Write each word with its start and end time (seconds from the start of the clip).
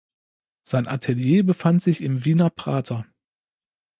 Sein 0.63 0.87
Atelier 0.87 1.43
befand 1.45 1.83
sich 1.83 2.01
im 2.01 2.25
Wiener 2.25 2.49
Prater. 2.49 3.05